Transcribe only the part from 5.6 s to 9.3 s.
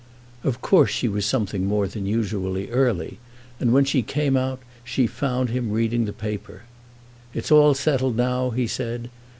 reading his paper. "It's all settled now," he said.